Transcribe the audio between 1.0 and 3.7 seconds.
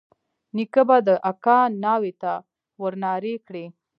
د اکا ناوې ته ورنارې کړې.